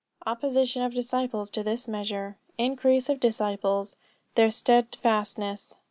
OPPOSITION 0.25 0.81
OF 0.81 0.95
DISCIPLES 0.95 1.51
TO 1.51 1.61
THIS 1.63 1.87
MEASURE. 1.87 2.35
INCREASE 2.57 3.07
OF 3.07 3.19
DISCIPLES. 3.19 3.97
THEIR 4.33 4.49
STEADFASTNESS. 4.49 5.75